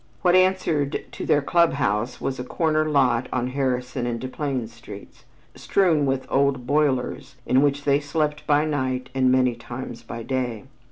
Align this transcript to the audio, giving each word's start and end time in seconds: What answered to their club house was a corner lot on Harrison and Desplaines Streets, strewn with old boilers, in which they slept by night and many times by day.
What 0.23 0.33
answered 0.33 1.05
to 1.11 1.27
their 1.27 1.43
club 1.43 1.73
house 1.73 2.19
was 2.19 2.39
a 2.39 2.43
corner 2.43 2.89
lot 2.89 3.29
on 3.31 3.49
Harrison 3.49 4.07
and 4.07 4.19
Desplaines 4.19 4.73
Streets, 4.73 5.25
strewn 5.53 6.07
with 6.07 6.25
old 6.27 6.65
boilers, 6.65 7.35
in 7.45 7.61
which 7.61 7.83
they 7.83 7.99
slept 7.99 8.47
by 8.47 8.65
night 8.65 9.11
and 9.13 9.31
many 9.31 9.53
times 9.53 10.01
by 10.01 10.23
day. 10.23 10.63